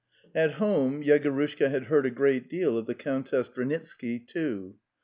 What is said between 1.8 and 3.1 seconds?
heard a great deal of the